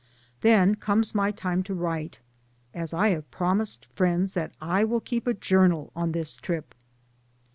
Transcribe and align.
Then 0.41 0.73
comes 0.73 1.13
my 1.13 1.29
time 1.29 1.61
to 1.61 1.75
write, 1.75 2.21
as 2.73 2.91
I 2.91 3.09
have 3.09 3.29
promised 3.29 3.85
friends 3.93 4.33
that 4.33 4.51
I 4.59 4.83
will 4.83 4.99
keep 4.99 5.27
a 5.27 5.33
journal 5.35 5.91
on 5.95 6.11
this 6.11 6.35
trip. 6.37 6.73